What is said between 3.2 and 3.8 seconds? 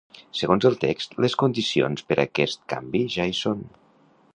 hi són.